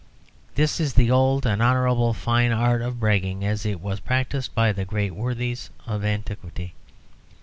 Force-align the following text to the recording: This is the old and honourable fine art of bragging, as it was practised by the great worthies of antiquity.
This 0.55 0.79
is 0.79 0.95
the 0.95 1.11
old 1.11 1.45
and 1.45 1.61
honourable 1.61 2.15
fine 2.15 2.51
art 2.51 2.81
of 2.81 2.99
bragging, 2.99 3.45
as 3.45 3.67
it 3.67 3.79
was 3.79 3.99
practised 3.99 4.55
by 4.55 4.71
the 4.73 4.83
great 4.83 5.13
worthies 5.13 5.69
of 5.85 6.03
antiquity. 6.03 6.73